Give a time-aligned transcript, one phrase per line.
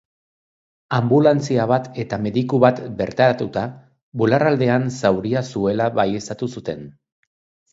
[0.99, 3.67] Anbulantzia bat eta mediku bat bertaratuta,
[4.23, 6.83] bularraldean zauria zuela baieztatu zuten.